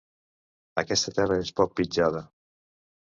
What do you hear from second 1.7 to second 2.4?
pitjada.